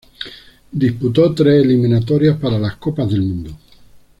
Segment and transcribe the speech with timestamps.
[0.71, 3.55] Disputó tres eliminatorias para las copas del mundo.